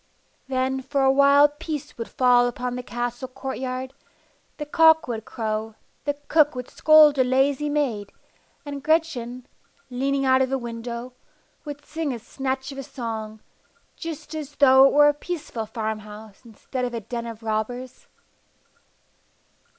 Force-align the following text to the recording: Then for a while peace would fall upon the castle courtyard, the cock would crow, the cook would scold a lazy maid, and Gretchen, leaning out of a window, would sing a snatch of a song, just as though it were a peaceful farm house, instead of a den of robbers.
Then 0.47 0.81
for 0.81 1.03
a 1.03 1.11
while 1.11 1.47
peace 1.47 1.95
would 1.95 2.07
fall 2.09 2.47
upon 2.47 2.75
the 2.75 2.81
castle 2.81 3.27
courtyard, 3.27 3.93
the 4.57 4.65
cock 4.65 5.07
would 5.07 5.25
crow, 5.25 5.75
the 6.05 6.15
cook 6.27 6.55
would 6.55 6.71
scold 6.71 7.19
a 7.19 7.23
lazy 7.23 7.69
maid, 7.69 8.11
and 8.65 8.81
Gretchen, 8.81 9.45
leaning 9.91 10.25
out 10.25 10.41
of 10.41 10.51
a 10.51 10.57
window, 10.57 11.13
would 11.65 11.85
sing 11.85 12.11
a 12.11 12.17
snatch 12.17 12.71
of 12.71 12.79
a 12.79 12.83
song, 12.83 13.41
just 13.95 14.33
as 14.33 14.55
though 14.55 14.85
it 14.87 14.93
were 14.93 15.07
a 15.07 15.13
peaceful 15.13 15.67
farm 15.67 15.99
house, 15.99 16.41
instead 16.43 16.83
of 16.83 16.95
a 16.95 17.01
den 17.01 17.27
of 17.27 17.43
robbers. 17.43 18.07